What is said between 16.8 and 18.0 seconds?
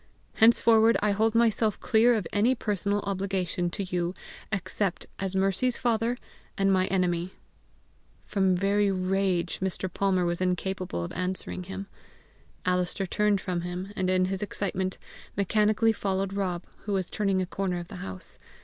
who was turning a corner of the